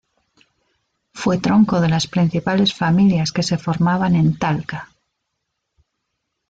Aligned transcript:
Fue 1.13 1.37
tronco 1.37 1.79
de 1.79 1.87
las 1.87 2.07
principales 2.07 2.73
familias 2.73 3.31
que 3.31 3.43
se 3.43 3.59
formaban 3.59 4.15
en 4.15 4.35
Talca. 4.35 4.89